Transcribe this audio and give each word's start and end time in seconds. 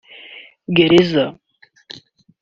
gereza 0.75 1.25